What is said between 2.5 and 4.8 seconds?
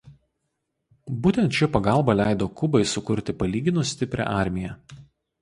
Kubai sukurti palyginus stiprią armiją.